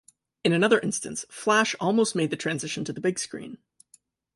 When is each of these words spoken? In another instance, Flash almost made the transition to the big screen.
In 0.43 0.51
another 0.51 0.79
instance, 0.79 1.25
Flash 1.29 1.75
almost 1.79 2.15
made 2.15 2.31
the 2.31 2.35
transition 2.35 2.83
to 2.85 2.91
the 2.91 3.01
big 3.01 3.19
screen. 3.19 3.59